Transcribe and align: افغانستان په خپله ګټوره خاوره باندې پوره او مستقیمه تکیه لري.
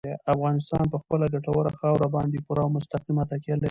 افغانستان 0.33 0.83
په 0.93 0.97
خپله 1.01 1.25
ګټوره 1.33 1.71
خاوره 1.79 2.07
باندې 2.15 2.37
پوره 2.45 2.61
او 2.65 2.69
مستقیمه 2.77 3.23
تکیه 3.31 3.55
لري. 3.55 3.59